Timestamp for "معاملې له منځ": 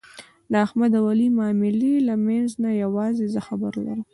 1.37-2.49